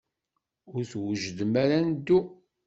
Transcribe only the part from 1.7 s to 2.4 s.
neddu.